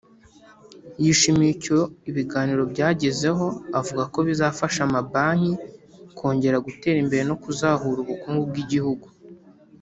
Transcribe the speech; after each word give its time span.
yishimiye 1.03 1.51
icyo 1.57 1.79
ibiganiro 2.09 2.61
byagezeho 2.71 3.45
avuga 3.79 4.03
ko 4.13 4.19
bizafasha 4.27 4.79
amabanki 4.87 5.51
kongera 6.17 6.57
gutera 6.65 6.97
imbere 7.03 7.23
no 7.29 7.35
kuzahura 7.43 7.99
ubukungu 8.01 8.43
bw’igihugu 8.49 9.07